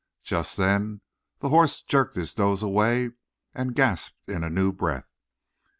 [0.23, 1.01] Just then
[1.41, 3.11] the horse jerked his nose away
[3.53, 5.11] and gasped in a new breath.